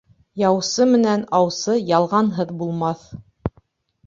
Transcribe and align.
Яусы 0.43 0.87
менән 0.93 1.25
аусы 1.41 1.75
ялғанһыҙ 1.91 2.55
булмаҫ. 2.63 3.05